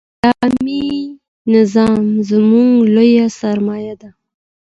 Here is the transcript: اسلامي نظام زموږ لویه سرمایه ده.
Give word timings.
اسلامي 0.27 0.83
نظام 1.53 2.03
زموږ 2.29 2.69
لویه 2.95 3.27
سرمایه 3.39 3.95
ده. 4.01 4.09